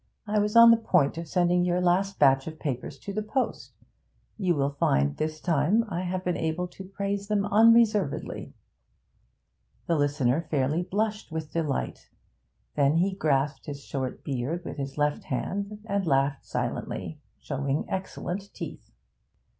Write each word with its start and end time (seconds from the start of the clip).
I 0.25 0.39
was 0.39 0.55
on 0.55 0.71
the 0.71 0.77
point 0.77 1.19
of 1.19 1.27
sending 1.27 1.63
your 1.63 1.79
last 1.79 2.17
batch 2.17 2.47
of 2.47 2.57
papers 2.57 2.97
to 2.97 3.13
the 3.13 3.21
post. 3.21 3.73
You 4.35 4.55
will 4.55 4.71
find, 4.71 5.15
this 5.15 5.39
time, 5.39 5.85
I 5.89 6.01
have 6.01 6.25
been 6.25 6.35
able 6.37 6.67
to 6.69 6.83
praise 6.83 7.27
them 7.27 7.45
unreservedly.' 7.45 8.55
The 9.85 9.95
listener 9.97 10.47
fairly 10.49 10.81
blushed 10.81 11.31
with 11.31 11.51
delight; 11.51 12.09
then 12.73 12.95
he 12.97 13.13
grasped 13.13 13.67
his 13.67 13.83
short 13.85 14.23
beard 14.23 14.65
with 14.65 14.77
his 14.77 14.97
left 14.97 15.25
hand 15.25 15.81
and 15.85 16.07
laughed 16.07 16.45
silently, 16.47 17.19
showing 17.37 17.85
excellent 17.87 18.51
teeth. 18.55 18.89